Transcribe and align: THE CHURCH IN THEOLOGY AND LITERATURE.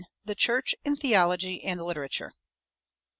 THE 0.25 0.33
CHURCH 0.33 0.73
IN 0.83 0.95
THEOLOGY 0.95 1.63
AND 1.63 1.79
LITERATURE. 1.79 2.31